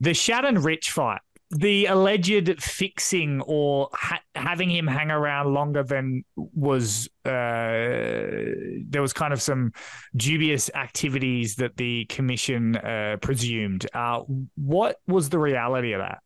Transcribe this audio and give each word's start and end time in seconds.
The 0.00 0.14
Shannon 0.14 0.60
Ritch 0.62 0.90
fight, 0.90 1.20
the 1.50 1.86
alleged 1.86 2.62
fixing 2.62 3.40
or 3.42 3.88
ha- 3.92 4.20
having 4.34 4.70
him 4.70 4.86
hang 4.86 5.10
around 5.10 5.52
longer 5.54 5.82
than 5.82 6.24
was 6.36 7.08
uh, 7.24 7.30
there 7.30 9.02
was 9.02 9.12
kind 9.12 9.32
of 9.32 9.40
some 9.40 9.72
dubious 10.16 10.70
activities 10.74 11.56
that 11.56 11.76
the 11.76 12.04
commission 12.06 12.76
uh, 12.76 13.16
presumed. 13.22 13.86
Uh, 13.94 14.20
what 14.56 14.96
was 15.06 15.30
the 15.30 15.38
reality 15.38 15.92
of 15.92 16.00
that? 16.00 16.18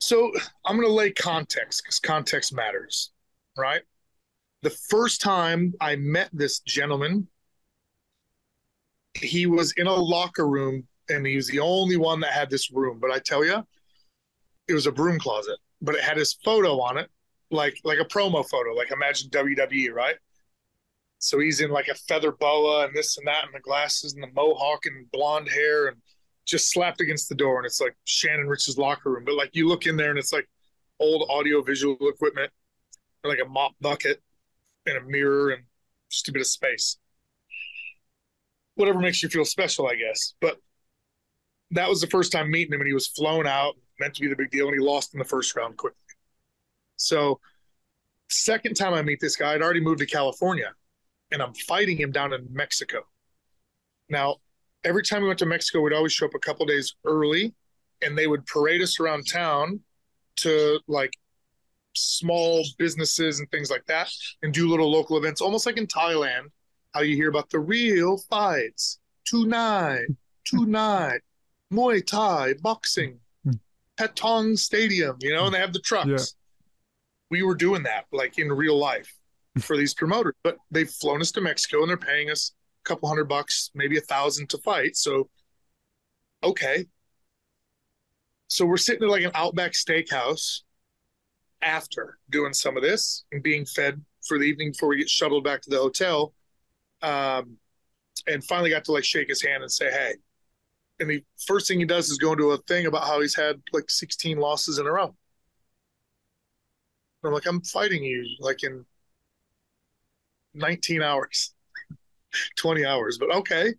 So 0.00 0.32
I'm 0.66 0.76
going 0.76 0.88
to 0.88 0.92
lay 0.92 1.12
context 1.12 1.82
because 1.82 2.00
context 2.00 2.52
matters, 2.52 3.12
right? 3.56 3.82
The 4.62 4.70
first 4.70 5.20
time 5.20 5.74
I 5.80 5.96
met 5.96 6.30
this 6.32 6.60
gentleman, 6.60 7.28
he 9.14 9.46
was 9.46 9.72
in 9.76 9.86
a 9.86 9.94
locker 9.94 10.48
room 10.48 10.88
and 11.08 11.26
he 11.26 11.36
was 11.36 11.48
the 11.48 11.60
only 11.60 11.96
one 11.96 12.20
that 12.20 12.32
had 12.32 12.50
this 12.50 12.70
room. 12.70 12.98
But 13.00 13.10
I 13.10 13.18
tell 13.18 13.44
you, 13.44 13.66
it 14.68 14.74
was 14.74 14.86
a 14.86 14.92
broom 14.92 15.18
closet, 15.18 15.58
but 15.82 15.94
it 15.94 16.02
had 16.02 16.16
his 16.16 16.34
photo 16.44 16.80
on 16.80 16.98
it, 16.98 17.10
like 17.50 17.78
like 17.84 17.98
a 17.98 18.04
promo 18.04 18.48
photo, 18.48 18.72
like 18.72 18.90
imagine 18.90 19.30
WWE, 19.30 19.92
right? 19.92 20.16
So 21.18 21.38
he's 21.38 21.60
in 21.60 21.70
like 21.70 21.88
a 21.88 21.94
feather 21.94 22.32
boa 22.32 22.86
and 22.86 22.94
this 22.94 23.16
and 23.18 23.26
that, 23.26 23.44
and 23.44 23.54
the 23.54 23.60
glasses 23.60 24.14
and 24.14 24.22
the 24.22 24.32
mohawk 24.34 24.86
and 24.86 25.10
blonde 25.10 25.48
hair, 25.48 25.88
and 25.88 25.96
just 26.44 26.70
slapped 26.70 27.00
against 27.00 27.28
the 27.28 27.34
door. 27.34 27.58
And 27.58 27.66
it's 27.66 27.80
like 27.80 27.96
Shannon 28.04 28.46
Ritch's 28.46 28.78
locker 28.78 29.10
room. 29.10 29.24
But 29.24 29.34
like 29.34 29.54
you 29.54 29.68
look 29.68 29.86
in 29.86 29.96
there 29.96 30.10
and 30.10 30.18
it's 30.18 30.32
like 30.32 30.48
old 31.00 31.28
audio 31.30 31.62
visual 31.62 31.96
equipment, 32.08 32.50
and 33.22 33.30
like 33.30 33.44
a 33.44 33.48
mop 33.48 33.72
bucket 33.80 34.22
and 34.86 34.98
a 34.98 35.02
mirror 35.02 35.50
and 35.50 35.62
just 36.10 36.28
a 36.28 36.32
bit 36.32 36.40
of 36.40 36.46
space. 36.46 36.98
Whatever 38.76 39.00
makes 39.00 39.22
you 39.22 39.28
feel 39.28 39.44
special, 39.44 39.86
I 39.86 39.94
guess. 39.94 40.34
But 40.40 40.58
that 41.74 41.88
was 41.88 42.00
the 42.00 42.06
first 42.06 42.32
time 42.32 42.50
meeting 42.50 42.72
him, 42.72 42.80
and 42.80 42.86
he 42.86 42.94
was 42.94 43.08
flown 43.08 43.46
out 43.46 43.76
meant 44.00 44.14
to 44.14 44.20
be 44.20 44.28
the 44.28 44.36
big 44.36 44.50
deal, 44.50 44.66
and 44.66 44.74
he 44.74 44.80
lost 44.80 45.14
in 45.14 45.18
the 45.18 45.24
first 45.24 45.54
round 45.56 45.76
quickly. 45.76 45.98
So, 46.96 47.40
second 48.28 48.74
time 48.74 48.94
I 48.94 49.02
meet 49.02 49.20
this 49.20 49.36
guy, 49.36 49.54
I'd 49.54 49.62
already 49.62 49.80
moved 49.80 50.00
to 50.00 50.06
California, 50.06 50.72
and 51.30 51.42
I'm 51.42 51.54
fighting 51.54 51.96
him 51.96 52.10
down 52.10 52.32
in 52.32 52.46
Mexico. 52.50 53.00
Now, 54.08 54.36
every 54.84 55.02
time 55.02 55.22
we 55.22 55.28
went 55.28 55.38
to 55.40 55.46
Mexico, 55.46 55.80
we'd 55.80 55.92
always 55.92 56.12
show 56.12 56.26
up 56.26 56.34
a 56.34 56.38
couple 56.38 56.66
days 56.66 56.94
early, 57.04 57.54
and 58.02 58.16
they 58.16 58.26
would 58.26 58.46
parade 58.46 58.82
us 58.82 59.00
around 59.00 59.24
town 59.30 59.80
to 60.36 60.80
like 60.88 61.12
small 61.94 62.64
businesses 62.78 63.38
and 63.38 63.50
things 63.50 63.70
like 63.70 63.84
that, 63.86 64.10
and 64.42 64.52
do 64.52 64.68
little 64.68 64.90
local 64.90 65.16
events, 65.16 65.40
almost 65.40 65.66
like 65.66 65.76
in 65.76 65.86
Thailand, 65.86 66.46
how 66.92 67.00
you 67.00 67.16
hear 67.16 67.28
about 67.28 67.50
the 67.50 67.58
real 67.58 68.18
fights 68.30 69.00
tonight, 69.24 70.06
tonight, 70.44 71.20
Muay 71.74 72.04
Thai, 72.06 72.54
boxing, 72.54 73.18
Patong 73.98 74.58
Stadium, 74.58 75.16
you 75.20 75.34
know, 75.34 75.46
and 75.46 75.54
they 75.54 75.58
have 75.58 75.72
the 75.72 75.80
trucks. 75.80 76.08
Yeah. 76.08 76.18
We 77.30 77.42
were 77.42 77.54
doing 77.54 77.82
that 77.84 78.06
like 78.12 78.38
in 78.38 78.52
real 78.52 78.78
life 78.78 79.12
for 79.60 79.76
these 79.76 79.94
promoters, 79.94 80.34
but 80.42 80.56
they've 80.70 80.90
flown 80.90 81.20
us 81.20 81.30
to 81.32 81.40
Mexico 81.40 81.80
and 81.80 81.88
they're 81.88 81.96
paying 81.96 82.30
us 82.30 82.52
a 82.84 82.88
couple 82.88 83.08
hundred 83.08 83.28
bucks, 83.28 83.70
maybe 83.74 83.96
a 83.96 84.02
thousand 84.02 84.48
to 84.50 84.58
fight. 84.58 84.96
So, 84.96 85.28
okay. 86.42 86.86
So 88.48 88.66
we're 88.66 88.76
sitting 88.76 89.02
at 89.04 89.08
like 89.08 89.24
an 89.24 89.32
Outback 89.34 89.72
Steakhouse 89.72 90.60
after 91.62 92.18
doing 92.30 92.52
some 92.52 92.76
of 92.76 92.82
this 92.82 93.24
and 93.32 93.42
being 93.42 93.64
fed 93.64 94.00
for 94.26 94.38
the 94.38 94.44
evening 94.44 94.72
before 94.72 94.90
we 94.90 94.98
get 94.98 95.08
shuttled 95.10 95.44
back 95.44 95.62
to 95.62 95.70
the 95.70 95.78
hotel. 95.78 96.34
Um, 97.02 97.56
and 98.26 98.44
finally 98.44 98.70
got 98.70 98.84
to 98.84 98.92
like 98.92 99.04
shake 99.04 99.28
his 99.28 99.42
hand 99.42 99.62
and 99.62 99.70
say, 99.70 99.90
Hey, 99.90 100.14
and 101.00 101.10
the 101.10 101.24
first 101.46 101.68
thing 101.68 101.80
he 101.80 101.84
does 101.84 102.08
is 102.08 102.18
go 102.18 102.32
into 102.32 102.50
a 102.50 102.58
thing 102.58 102.86
about 102.86 103.06
how 103.06 103.20
he's 103.20 103.34
had 103.34 103.60
like 103.72 103.90
16 103.90 104.38
losses 104.38 104.78
in 104.78 104.86
a 104.86 104.92
row. 104.92 105.06
And 105.06 105.14
I'm 107.24 107.32
like, 107.32 107.46
I'm 107.46 107.62
fighting 107.62 108.04
you 108.04 108.26
like 108.38 108.62
in 108.62 108.84
19 110.54 111.02
hours, 111.02 111.54
20 112.56 112.84
hours, 112.84 113.18
but 113.18 113.34
okay. 113.34 113.74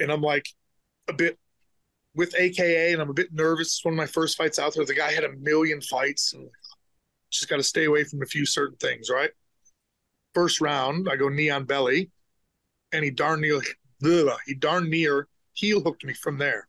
And 0.00 0.10
I'm 0.10 0.22
like 0.22 0.46
a 1.08 1.12
bit 1.12 1.38
with 2.14 2.34
AKA, 2.36 2.92
and 2.92 3.02
I'm 3.02 3.10
a 3.10 3.14
bit 3.14 3.32
nervous. 3.32 3.68
It's 3.68 3.84
one 3.84 3.94
of 3.94 3.98
my 3.98 4.06
first 4.06 4.36
fights 4.36 4.58
out 4.58 4.74
there. 4.74 4.84
The 4.84 4.94
guy 4.94 5.12
had 5.12 5.24
a 5.24 5.36
million 5.36 5.80
fights, 5.80 6.32
and 6.32 6.48
just 7.30 7.48
got 7.48 7.56
to 7.56 7.62
stay 7.62 7.84
away 7.84 8.04
from 8.04 8.22
a 8.22 8.26
few 8.26 8.46
certain 8.46 8.76
things, 8.78 9.10
right? 9.10 9.30
First 10.34 10.60
round, 10.60 11.08
I 11.10 11.16
go 11.16 11.28
knee 11.28 11.50
on 11.50 11.64
belly, 11.64 12.10
and 12.92 13.04
he 13.04 13.10
darn 13.10 13.40
near, 13.40 13.60
he 14.46 14.54
darn 14.54 14.88
near 14.88 15.28
heel 15.58 15.80
hooked 15.80 16.04
me 16.04 16.14
from 16.14 16.38
there. 16.38 16.68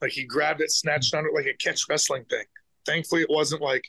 Like 0.00 0.12
he 0.12 0.24
grabbed 0.24 0.60
it, 0.60 0.70
snatched 0.70 1.14
on 1.14 1.26
it 1.26 1.34
like 1.34 1.46
a 1.46 1.54
catch 1.54 1.88
wrestling 1.88 2.24
thing. 2.28 2.44
Thankfully, 2.86 3.22
it 3.22 3.30
wasn't 3.30 3.62
like, 3.62 3.84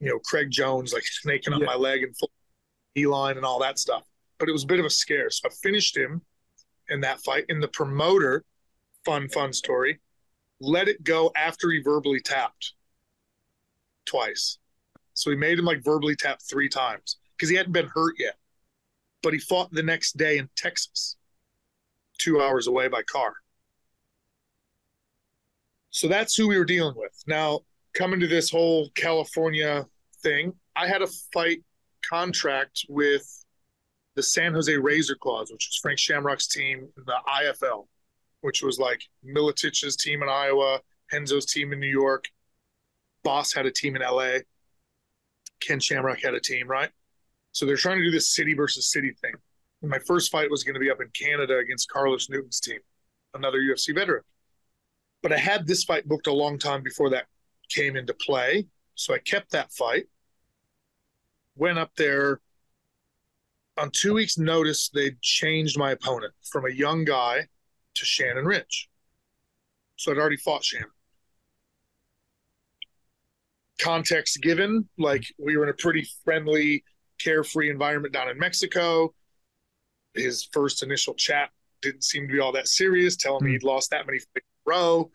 you 0.00 0.08
know, 0.08 0.18
Craig 0.18 0.50
Jones 0.50 0.92
like 0.92 1.04
snaking 1.04 1.54
up 1.54 1.60
yeah. 1.60 1.66
my 1.66 1.74
leg 1.74 2.02
and 2.02 2.16
full 2.16 2.30
line 3.10 3.36
and 3.36 3.46
all 3.46 3.60
that 3.60 3.78
stuff. 3.78 4.02
But 4.38 4.48
it 4.48 4.52
was 4.52 4.64
a 4.64 4.66
bit 4.66 4.80
of 4.80 4.84
a 4.84 4.90
scare. 4.90 5.30
So 5.30 5.48
I 5.48 5.52
finished 5.62 5.96
him 5.96 6.22
in 6.88 7.00
that 7.00 7.20
fight. 7.20 7.44
And 7.48 7.62
the 7.62 7.68
promoter, 7.68 8.44
fun, 9.04 9.28
fun 9.28 9.52
story, 9.52 10.00
let 10.60 10.88
it 10.88 11.02
go 11.04 11.30
after 11.36 11.70
he 11.70 11.80
verbally 11.80 12.20
tapped 12.20 12.74
twice. 14.04 14.58
So 15.14 15.30
he 15.30 15.36
made 15.36 15.58
him 15.58 15.64
like 15.64 15.84
verbally 15.84 16.16
tap 16.16 16.40
three 16.42 16.68
times 16.68 17.18
because 17.36 17.48
he 17.48 17.56
hadn't 17.56 17.72
been 17.72 17.90
hurt 17.94 18.16
yet. 18.18 18.34
But 19.22 19.34
he 19.34 19.38
fought 19.38 19.70
the 19.70 19.82
next 19.82 20.16
day 20.16 20.38
in 20.38 20.48
Texas 20.56 21.16
two 22.20 22.40
hours 22.40 22.66
away 22.66 22.88
by 22.88 23.02
car. 23.02 23.34
So 25.90 26.06
that's 26.06 26.36
who 26.36 26.48
we 26.48 26.58
were 26.58 26.64
dealing 26.64 26.94
with. 26.96 27.12
Now, 27.26 27.60
coming 27.94 28.20
to 28.20 28.28
this 28.28 28.50
whole 28.50 28.90
California 28.94 29.86
thing, 30.22 30.52
I 30.76 30.86
had 30.86 31.02
a 31.02 31.08
fight 31.32 31.62
contract 32.08 32.86
with 32.88 33.26
the 34.14 34.22
San 34.22 34.54
Jose 34.54 34.74
Razor 34.74 35.16
Claws, 35.16 35.50
which 35.50 35.66
was 35.68 35.78
Frank 35.82 35.98
Shamrock's 35.98 36.46
team 36.46 36.88
in 36.96 37.04
the 37.06 37.16
IFL, 37.28 37.86
which 38.42 38.62
was 38.62 38.78
like 38.78 39.02
Miletich's 39.24 39.96
team 39.96 40.22
in 40.22 40.28
Iowa, 40.28 40.80
Renzo's 41.12 41.46
team 41.46 41.72
in 41.72 41.80
New 41.80 41.88
York, 41.88 42.26
Bas 43.24 43.52
had 43.52 43.66
a 43.66 43.72
team 43.72 43.96
in 43.96 44.02
LA, 44.02 44.38
Ken 45.60 45.80
Shamrock 45.80 46.20
had 46.22 46.34
a 46.34 46.40
team, 46.40 46.68
right? 46.68 46.90
So 47.52 47.66
they're 47.66 47.76
trying 47.76 47.98
to 47.98 48.04
do 48.04 48.10
this 48.10 48.32
city 48.34 48.54
versus 48.54 48.90
city 48.90 49.12
thing 49.20 49.34
my 49.82 49.98
first 49.98 50.30
fight 50.30 50.50
was 50.50 50.62
going 50.62 50.74
to 50.74 50.80
be 50.80 50.90
up 50.90 51.00
in 51.00 51.08
Canada 51.08 51.58
against 51.58 51.88
Carlos 51.88 52.28
Newton's 52.28 52.60
team, 52.60 52.80
another 53.34 53.58
UFC 53.58 53.94
veteran. 53.94 54.22
But 55.22 55.32
I 55.32 55.38
had 55.38 55.66
this 55.66 55.84
fight 55.84 56.06
booked 56.06 56.26
a 56.26 56.32
long 56.32 56.58
time 56.58 56.82
before 56.82 57.10
that 57.10 57.26
came 57.68 57.96
into 57.96 58.14
play. 58.14 58.66
So 58.94 59.14
I 59.14 59.18
kept 59.18 59.52
that 59.52 59.72
fight. 59.72 60.04
Went 61.56 61.78
up 61.78 61.92
there. 61.96 62.40
On 63.78 63.90
two 63.90 64.14
weeks' 64.14 64.36
notice, 64.36 64.90
they 64.92 65.12
changed 65.22 65.78
my 65.78 65.92
opponent 65.92 66.34
from 66.50 66.66
a 66.66 66.70
young 66.70 67.04
guy 67.04 67.46
to 67.94 68.04
Shannon 68.04 68.44
Ritch. 68.44 68.88
So 69.96 70.12
I'd 70.12 70.18
already 70.18 70.36
fought 70.36 70.64
Shannon. 70.64 70.88
Context 73.80 74.42
given, 74.42 74.88
like 74.98 75.24
we 75.38 75.56
were 75.56 75.64
in 75.64 75.70
a 75.70 75.74
pretty 75.74 76.06
friendly, 76.24 76.84
carefree 77.18 77.70
environment 77.70 78.12
down 78.12 78.28
in 78.28 78.38
Mexico 78.38 79.14
his 80.14 80.48
first 80.52 80.82
initial 80.82 81.14
chat 81.14 81.50
didn't 81.82 82.04
seem 82.04 82.26
to 82.26 82.32
be 82.32 82.40
all 82.40 82.52
that 82.52 82.68
serious, 82.68 83.16
telling 83.16 83.44
me 83.44 83.50
hmm. 83.50 83.54
he'd 83.54 83.62
lost 83.62 83.90
that 83.90 84.06
many 84.06 84.18
in 84.18 84.24
a 84.36 84.70
row. 84.70 85.10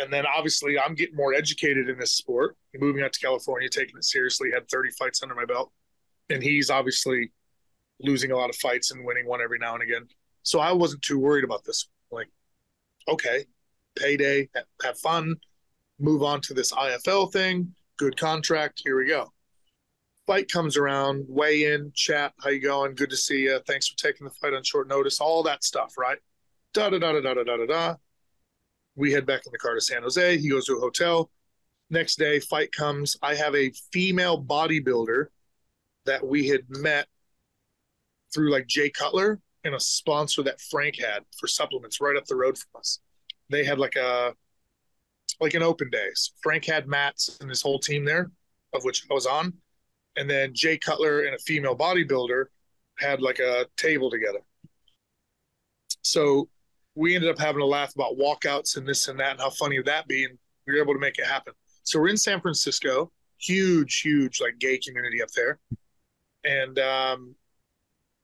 And 0.00 0.12
then 0.12 0.24
obviously 0.26 0.78
I'm 0.78 0.94
getting 0.94 1.16
more 1.16 1.34
educated 1.34 1.88
in 1.88 1.98
this 1.98 2.14
sport, 2.14 2.56
moving 2.74 3.02
out 3.02 3.12
to 3.12 3.20
California, 3.20 3.68
taking 3.68 3.96
it 3.96 4.04
seriously, 4.04 4.50
had 4.50 4.68
30 4.68 4.90
fights 4.92 5.22
under 5.22 5.34
my 5.34 5.44
belt. 5.44 5.70
And 6.30 6.42
he's 6.42 6.70
obviously 6.70 7.30
losing 8.00 8.32
a 8.32 8.36
lot 8.36 8.48
of 8.48 8.56
fights 8.56 8.90
and 8.90 9.04
winning 9.04 9.26
one 9.26 9.42
every 9.42 9.58
now 9.58 9.74
and 9.74 9.82
again. 9.82 10.08
So 10.44 10.60
I 10.60 10.72
wasn't 10.72 11.02
too 11.02 11.18
worried 11.18 11.44
about 11.44 11.64
this. 11.64 11.88
Like, 12.10 12.28
okay, 13.06 13.44
payday, 13.94 14.48
have 14.82 14.98
fun, 14.98 15.36
move 16.00 16.22
on 16.22 16.40
to 16.42 16.54
this 16.54 16.72
IFL 16.72 17.30
thing, 17.30 17.74
good 17.98 18.16
contract, 18.16 18.80
here 18.82 18.96
we 18.96 19.06
go 19.06 19.30
fight 20.32 20.50
comes 20.50 20.78
around, 20.78 21.26
weigh 21.28 21.74
in, 21.74 21.92
chat, 21.94 22.32
how 22.42 22.48
you 22.48 22.58
going? 22.58 22.94
Good 22.94 23.10
to 23.10 23.16
see 23.18 23.42
you. 23.42 23.60
Thanks 23.66 23.86
for 23.86 23.98
taking 23.98 24.24
the 24.24 24.32
fight 24.32 24.54
on 24.54 24.62
short 24.62 24.88
notice. 24.88 25.20
All 25.20 25.42
that 25.42 25.62
stuff, 25.62 25.92
right? 25.98 26.16
Da 26.72 26.88
da 26.88 26.98
da 26.98 27.12
da 27.12 27.34
da 27.34 27.44
da 27.44 27.56
da 27.58 27.66
da. 27.66 27.96
We 28.96 29.12
head 29.12 29.26
back 29.26 29.42
in 29.44 29.52
the 29.52 29.58
car 29.58 29.74
to 29.74 29.80
San 29.82 30.02
Jose. 30.02 30.38
He 30.38 30.48
goes 30.48 30.64
to 30.66 30.76
a 30.78 30.80
hotel. 30.80 31.30
Next 31.90 32.16
day, 32.16 32.40
fight 32.40 32.72
comes. 32.72 33.14
I 33.22 33.34
have 33.34 33.54
a 33.54 33.72
female 33.92 34.42
bodybuilder 34.42 35.26
that 36.06 36.26
we 36.26 36.48
had 36.48 36.62
met 36.70 37.08
through 38.32 38.50
like 38.50 38.66
Jay 38.68 38.88
Cutler 38.88 39.38
and 39.64 39.74
a 39.74 39.80
sponsor 39.80 40.42
that 40.44 40.62
Frank 40.62 40.98
had 40.98 41.24
for 41.38 41.46
supplements 41.46 42.00
right 42.00 42.16
up 42.16 42.24
the 42.24 42.36
road 42.36 42.56
from 42.56 42.80
us. 42.80 43.00
They 43.50 43.64
had 43.64 43.78
like 43.78 43.96
a 43.96 44.32
like 45.40 45.52
an 45.52 45.62
open 45.62 45.90
day. 45.90 46.08
So 46.14 46.32
Frank 46.42 46.64
had 46.64 46.88
Matt's 46.88 47.36
and 47.42 47.50
his 47.50 47.60
whole 47.60 47.78
team 47.78 48.06
there, 48.06 48.30
of 48.72 48.82
which 48.82 49.04
I 49.10 49.12
was 49.12 49.26
on 49.26 49.52
and 50.16 50.28
then 50.28 50.52
Jay 50.54 50.78
Cutler 50.78 51.22
and 51.22 51.34
a 51.34 51.38
female 51.38 51.76
bodybuilder 51.76 52.44
had 52.98 53.20
like 53.22 53.38
a 53.38 53.66
table 53.76 54.10
together. 54.10 54.40
So 56.02 56.48
we 56.94 57.14
ended 57.14 57.30
up 57.30 57.38
having 57.38 57.62
a 57.62 57.66
laugh 57.66 57.94
about 57.94 58.18
walkouts 58.18 58.76
and 58.76 58.86
this 58.86 59.08
and 59.08 59.18
that 59.20 59.32
and 59.32 59.40
how 59.40 59.50
funny 59.50 59.78
would 59.78 59.86
that 59.86 60.06
be, 60.08 60.24
and 60.24 60.38
we 60.66 60.74
were 60.74 60.82
able 60.82 60.94
to 60.94 61.00
make 61.00 61.18
it 61.18 61.26
happen. 61.26 61.54
So 61.84 61.98
we're 61.98 62.08
in 62.08 62.16
San 62.16 62.40
Francisco, 62.40 63.10
huge, 63.38 64.00
huge 64.00 64.40
like 64.40 64.58
gay 64.58 64.78
community 64.78 65.22
up 65.22 65.30
there, 65.30 65.58
and 66.44 66.78
um, 66.78 67.34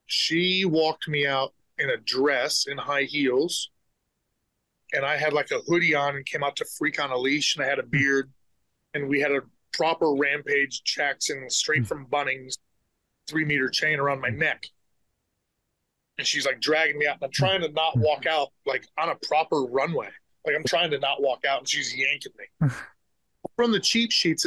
she 0.06 0.64
walked 0.64 1.08
me 1.08 1.26
out 1.26 1.54
in 1.78 1.90
a 1.90 1.96
dress 1.96 2.66
in 2.68 2.76
high 2.76 3.04
heels, 3.04 3.70
and 4.92 5.04
I 5.04 5.16
had 5.16 5.32
like 5.32 5.50
a 5.50 5.60
hoodie 5.66 5.94
on 5.94 6.16
and 6.16 6.26
came 6.26 6.44
out 6.44 6.56
to 6.56 6.66
freak 6.78 7.02
on 7.02 7.10
a 7.10 7.16
leash, 7.16 7.56
and 7.56 7.64
I 7.64 7.68
had 7.68 7.78
a 7.78 7.84
beard, 7.84 8.30
and 8.94 9.08
we 9.08 9.20
had 9.20 9.32
a 9.32 9.40
proper 9.78 10.12
rampage 10.12 10.82
checks 10.82 11.30
and 11.30 11.50
straight 11.50 11.78
hmm. 11.78 11.84
from 11.84 12.06
Bunnings, 12.06 12.58
three 13.26 13.46
meter 13.46 13.70
chain 13.70 13.98
around 13.98 14.20
my 14.20 14.28
neck 14.28 14.66
and 16.18 16.26
she's 16.26 16.44
like 16.44 16.60
dragging 16.60 16.98
me 16.98 17.06
out. 17.06 17.14
And 17.14 17.24
I'm 17.24 17.30
trying 17.30 17.60
to 17.62 17.70
not 17.70 17.96
walk 17.96 18.24
hmm. 18.24 18.30
out 18.30 18.48
like 18.66 18.84
on 18.98 19.08
a 19.08 19.14
proper 19.26 19.62
runway. 19.62 20.08
Like 20.44 20.56
I'm 20.56 20.64
trying 20.64 20.90
to 20.90 20.98
not 20.98 21.22
walk 21.22 21.44
out, 21.48 21.60
and 21.60 21.68
she's 21.68 21.96
yanking 21.96 22.32
me. 22.38 22.44
Hmm. 22.60 22.74
from 23.56 23.72
the 23.72 23.80
cheap 23.80 24.10
sheets, 24.10 24.46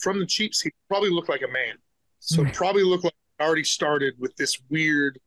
from 0.00 0.18
the 0.18 0.26
cheap 0.26 0.54
seat, 0.54 0.74
probably 0.88 1.10
looked 1.10 1.28
like 1.28 1.42
a 1.42 1.52
man. 1.52 1.74
So 2.20 2.44
probably 2.52 2.84
looked 2.84 3.04
like 3.04 3.14
I 3.40 3.44
already 3.44 3.64
started 3.64 4.14
with 4.18 4.34
this 4.36 4.60
weird 4.70 5.18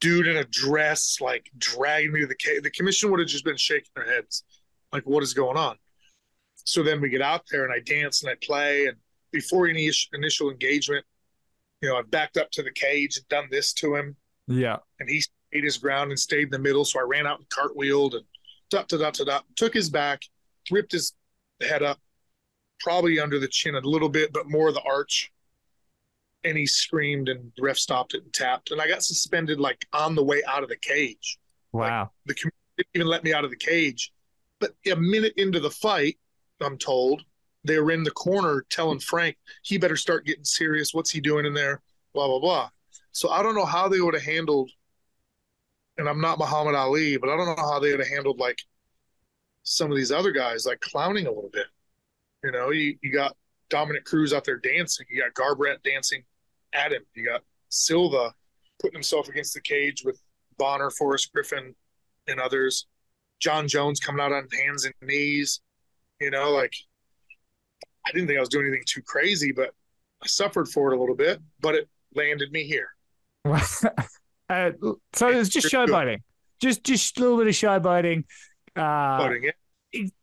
dude 0.00 0.26
in 0.26 0.38
a 0.38 0.44
dress, 0.44 1.18
like 1.20 1.50
dragging 1.58 2.12
me 2.12 2.20
to 2.20 2.26
the 2.26 2.34
cage. 2.34 2.62
The 2.62 2.70
commission 2.70 3.10
would 3.10 3.20
have 3.20 3.28
just 3.28 3.44
been 3.44 3.56
shaking 3.56 3.90
their 3.94 4.06
heads, 4.06 4.44
like, 4.92 5.04
what 5.04 5.22
is 5.22 5.34
going 5.34 5.58
on? 5.58 5.76
So 6.64 6.82
then 6.82 7.00
we 7.00 7.08
get 7.08 7.22
out 7.22 7.42
there 7.50 7.64
and 7.64 7.72
I 7.72 7.80
dance 7.80 8.22
and 8.22 8.30
I 8.30 8.34
play. 8.42 8.86
And 8.86 8.96
before 9.32 9.68
any 9.68 9.90
initial 10.12 10.50
engagement, 10.50 11.04
you 11.80 11.88
know, 11.88 11.96
I've 11.96 12.10
backed 12.10 12.36
up 12.36 12.50
to 12.52 12.62
the 12.62 12.72
cage 12.72 13.16
and 13.16 13.28
done 13.28 13.48
this 13.50 13.72
to 13.74 13.94
him. 13.94 14.16
Yeah. 14.46 14.78
And 15.00 15.08
he 15.08 15.20
stayed 15.20 15.64
his 15.64 15.78
ground 15.78 16.10
and 16.10 16.18
stayed 16.18 16.44
in 16.44 16.50
the 16.50 16.58
middle. 16.58 16.84
So 16.84 16.98
I 16.98 17.02
ran 17.02 17.26
out 17.26 17.38
and 17.38 17.48
cartwheeled 17.48 18.14
and 18.14 18.24
dot, 18.70 18.88
dot, 18.88 19.00
dot, 19.00 19.26
dot, 19.26 19.44
took 19.56 19.74
his 19.74 19.88
back, 19.88 20.22
ripped 20.70 20.92
his 20.92 21.14
head 21.66 21.82
up, 21.82 21.98
probably 22.80 23.18
under 23.20 23.38
the 23.38 23.48
chin 23.48 23.74
a 23.74 23.80
little 23.80 24.08
bit, 24.08 24.32
but 24.32 24.50
more 24.50 24.68
of 24.68 24.74
the 24.74 24.82
arch. 24.82 25.30
And 26.44 26.56
he 26.56 26.66
screamed, 26.66 27.28
and 27.28 27.50
the 27.56 27.62
ref 27.62 27.76
stopped 27.76 28.14
it 28.14 28.22
and 28.22 28.32
tapped. 28.32 28.70
And 28.70 28.80
I 28.80 28.86
got 28.86 29.02
suspended 29.02 29.58
like 29.58 29.84
on 29.92 30.14
the 30.14 30.22
way 30.22 30.42
out 30.46 30.62
of 30.62 30.68
the 30.68 30.76
cage. 30.76 31.38
Wow. 31.72 32.02
Like, 32.02 32.10
the 32.26 32.34
committee 32.34 32.56
didn't 32.76 32.88
even 32.94 33.06
let 33.08 33.24
me 33.24 33.34
out 33.34 33.44
of 33.44 33.50
the 33.50 33.56
cage. 33.56 34.12
But 34.60 34.72
a 34.90 34.96
minute 34.96 35.34
into 35.36 35.60
the 35.60 35.70
fight, 35.70 36.18
I'm 36.60 36.78
told, 36.78 37.22
they 37.64 37.78
were 37.78 37.90
in 37.90 38.02
the 38.02 38.10
corner 38.10 38.64
telling 38.70 38.98
Frank, 38.98 39.36
he 39.62 39.78
better 39.78 39.96
start 39.96 40.26
getting 40.26 40.44
serious. 40.44 40.94
What's 40.94 41.10
he 41.10 41.20
doing 41.20 41.46
in 41.46 41.54
there? 41.54 41.82
Blah, 42.14 42.26
blah, 42.26 42.40
blah. 42.40 42.70
So 43.12 43.30
I 43.30 43.42
don't 43.42 43.54
know 43.54 43.64
how 43.64 43.88
they 43.88 44.00
would 44.00 44.14
have 44.14 44.22
handled, 44.22 44.70
and 45.96 46.08
I'm 46.08 46.20
not 46.20 46.38
Muhammad 46.38 46.74
Ali, 46.74 47.16
but 47.16 47.28
I 47.28 47.36
don't 47.36 47.46
know 47.46 47.64
how 47.64 47.78
they 47.78 47.90
would 47.90 48.00
have 48.00 48.08
handled 48.08 48.38
like 48.38 48.58
some 49.64 49.90
of 49.90 49.96
these 49.96 50.12
other 50.12 50.30
guys, 50.30 50.66
like 50.66 50.80
clowning 50.80 51.26
a 51.26 51.32
little 51.32 51.50
bit. 51.52 51.66
You 52.44 52.52
know, 52.52 52.70
you, 52.70 52.96
you 53.02 53.12
got 53.12 53.36
Dominick 53.68 54.04
Cruz 54.04 54.32
out 54.32 54.44
there 54.44 54.56
dancing. 54.56 55.06
You 55.10 55.22
got 55.22 55.34
Garbrandt 55.34 55.82
dancing 55.82 56.22
at 56.72 56.92
him. 56.92 57.02
You 57.14 57.24
got 57.26 57.42
Silva 57.68 58.32
putting 58.80 58.94
himself 58.94 59.28
against 59.28 59.54
the 59.54 59.60
cage 59.60 60.04
with 60.04 60.20
Bonner, 60.56 60.90
Forrest 60.90 61.32
Griffin, 61.32 61.74
and 62.28 62.40
others. 62.40 62.86
Jon 63.40 63.68
Jones 63.68 64.00
coming 64.00 64.20
out 64.20 64.32
on 64.32 64.48
hands 64.50 64.84
and 64.84 64.94
knees. 65.02 65.60
You 66.20 66.30
know, 66.30 66.50
like 66.50 66.72
I 68.06 68.12
didn't 68.12 68.26
think 68.26 68.38
I 68.38 68.40
was 68.40 68.48
doing 68.48 68.66
anything 68.66 68.84
too 68.86 69.02
crazy, 69.02 69.52
but 69.52 69.70
I 70.22 70.26
suffered 70.26 70.68
for 70.68 70.92
it 70.92 70.96
a 70.96 71.00
little 71.00 71.14
bit, 71.14 71.40
but 71.60 71.74
it 71.74 71.88
landed 72.14 72.50
me 72.52 72.64
here. 72.64 72.88
uh, 73.44 74.70
so 75.12 75.32
was 75.34 75.48
just 75.48 75.72
showboating, 75.72 76.18
just 76.60 76.82
just 76.84 77.16
a 77.18 77.20
little 77.20 77.38
bit 77.38 77.46
of 77.46 77.54
showboating. 77.54 78.24
Uh. 78.74 79.30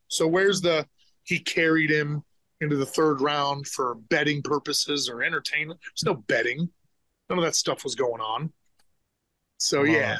So 0.07 0.27
where's 0.27 0.61
the 0.61 0.85
he 1.23 1.39
carried 1.39 1.89
him 1.89 2.23
into 2.61 2.75
the 2.75 2.85
third 2.85 3.21
round 3.21 3.67
for 3.67 3.95
betting 3.95 4.41
purposes 4.41 5.09
or 5.09 5.23
entertainment? 5.23 5.79
There's 5.81 6.05
no 6.05 6.15
betting. 6.15 6.69
None 7.29 7.39
of 7.39 7.45
that 7.45 7.55
stuff 7.55 7.83
was 7.83 7.95
going 7.95 8.21
on. 8.21 8.51
So 9.57 9.83
yeah, 9.83 10.19